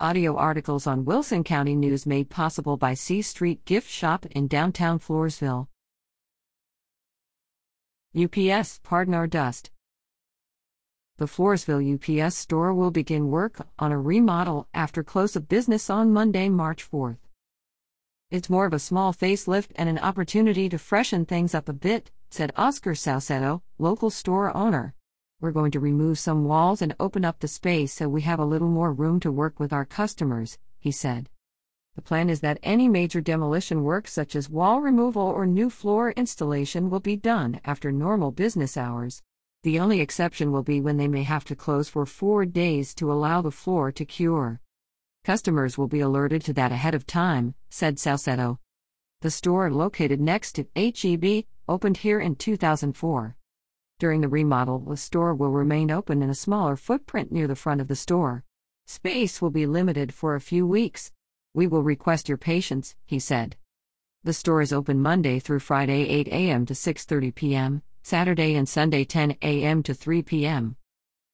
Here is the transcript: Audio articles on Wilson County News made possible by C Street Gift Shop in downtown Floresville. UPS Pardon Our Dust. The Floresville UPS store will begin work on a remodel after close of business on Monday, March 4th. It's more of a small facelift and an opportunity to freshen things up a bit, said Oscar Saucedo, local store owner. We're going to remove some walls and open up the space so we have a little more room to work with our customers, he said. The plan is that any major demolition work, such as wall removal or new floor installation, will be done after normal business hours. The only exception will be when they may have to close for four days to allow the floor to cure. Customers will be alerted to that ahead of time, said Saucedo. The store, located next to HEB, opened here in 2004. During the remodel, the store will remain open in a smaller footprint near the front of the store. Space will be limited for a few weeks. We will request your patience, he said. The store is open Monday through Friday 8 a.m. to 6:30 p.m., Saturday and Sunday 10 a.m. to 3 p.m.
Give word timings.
Audio 0.00 0.34
articles 0.34 0.88
on 0.88 1.04
Wilson 1.04 1.44
County 1.44 1.76
News 1.76 2.04
made 2.04 2.28
possible 2.28 2.76
by 2.76 2.94
C 2.94 3.22
Street 3.22 3.64
Gift 3.64 3.88
Shop 3.88 4.26
in 4.26 4.48
downtown 4.48 4.98
Floresville. 4.98 5.68
UPS 8.20 8.80
Pardon 8.82 9.14
Our 9.14 9.28
Dust. 9.28 9.70
The 11.18 11.26
Floresville 11.26 11.94
UPS 11.94 12.34
store 12.34 12.74
will 12.74 12.90
begin 12.90 13.30
work 13.30 13.68
on 13.78 13.92
a 13.92 14.00
remodel 14.00 14.66
after 14.74 15.04
close 15.04 15.36
of 15.36 15.48
business 15.48 15.88
on 15.88 16.12
Monday, 16.12 16.48
March 16.48 16.90
4th. 16.90 17.18
It's 18.32 18.50
more 18.50 18.66
of 18.66 18.72
a 18.72 18.80
small 18.80 19.14
facelift 19.14 19.70
and 19.76 19.88
an 19.88 20.00
opportunity 20.00 20.68
to 20.70 20.78
freshen 20.78 21.24
things 21.24 21.54
up 21.54 21.68
a 21.68 21.72
bit, 21.72 22.10
said 22.32 22.52
Oscar 22.56 22.94
Saucedo, 22.94 23.62
local 23.78 24.10
store 24.10 24.54
owner. 24.56 24.96
We're 25.40 25.50
going 25.50 25.72
to 25.72 25.80
remove 25.80 26.18
some 26.18 26.44
walls 26.44 26.80
and 26.80 26.94
open 26.98 27.24
up 27.24 27.40
the 27.40 27.48
space 27.48 27.92
so 27.92 28.08
we 28.08 28.22
have 28.22 28.38
a 28.38 28.44
little 28.44 28.68
more 28.68 28.92
room 28.92 29.20
to 29.20 29.32
work 29.32 29.60
with 29.60 29.72
our 29.72 29.84
customers, 29.84 30.58
he 30.78 30.90
said. 30.90 31.28
The 31.96 32.02
plan 32.02 32.28
is 32.28 32.40
that 32.40 32.58
any 32.62 32.88
major 32.88 33.20
demolition 33.20 33.84
work, 33.84 34.08
such 34.08 34.34
as 34.34 34.50
wall 34.50 34.80
removal 34.80 35.22
or 35.22 35.46
new 35.46 35.70
floor 35.70 36.10
installation, 36.12 36.90
will 36.90 37.00
be 37.00 37.16
done 37.16 37.60
after 37.64 37.92
normal 37.92 38.32
business 38.32 38.76
hours. 38.76 39.22
The 39.62 39.78
only 39.78 40.00
exception 40.00 40.50
will 40.50 40.62
be 40.62 40.80
when 40.80 40.96
they 40.96 41.08
may 41.08 41.22
have 41.22 41.44
to 41.44 41.56
close 41.56 41.88
for 41.88 42.04
four 42.04 42.44
days 42.44 42.94
to 42.96 43.12
allow 43.12 43.42
the 43.42 43.50
floor 43.50 43.92
to 43.92 44.04
cure. 44.04 44.60
Customers 45.24 45.78
will 45.78 45.88
be 45.88 46.00
alerted 46.00 46.42
to 46.42 46.52
that 46.54 46.72
ahead 46.72 46.94
of 46.94 47.06
time, 47.06 47.54
said 47.70 47.96
Saucedo. 47.96 48.58
The 49.20 49.30
store, 49.30 49.70
located 49.70 50.20
next 50.20 50.52
to 50.52 50.66
HEB, 50.76 51.44
opened 51.66 51.98
here 51.98 52.20
in 52.20 52.34
2004. 52.34 53.36
During 54.00 54.22
the 54.22 54.28
remodel, 54.28 54.80
the 54.80 54.96
store 54.96 55.34
will 55.34 55.50
remain 55.50 55.90
open 55.90 56.20
in 56.20 56.28
a 56.28 56.34
smaller 56.34 56.76
footprint 56.76 57.30
near 57.30 57.46
the 57.46 57.54
front 57.54 57.80
of 57.80 57.86
the 57.86 57.94
store. 57.94 58.42
Space 58.86 59.40
will 59.40 59.50
be 59.50 59.66
limited 59.66 60.12
for 60.12 60.34
a 60.34 60.40
few 60.40 60.66
weeks. 60.66 61.12
We 61.54 61.68
will 61.68 61.82
request 61.84 62.28
your 62.28 62.36
patience, 62.36 62.96
he 63.04 63.20
said. 63.20 63.56
The 64.24 64.32
store 64.32 64.62
is 64.62 64.72
open 64.72 65.00
Monday 65.00 65.38
through 65.38 65.60
Friday 65.60 66.08
8 66.08 66.28
a.m. 66.28 66.66
to 66.66 66.74
6:30 66.74 67.34
p.m., 67.34 67.82
Saturday 68.02 68.56
and 68.56 68.68
Sunday 68.68 69.04
10 69.04 69.36
a.m. 69.42 69.82
to 69.84 69.94
3 69.94 70.22
p.m. 70.22 70.76